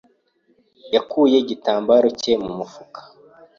yakuye 0.93 1.35
igitambaro 1.39 2.07
cyera 2.19 2.39
mu 2.43 2.51
mufuka. 2.59 2.99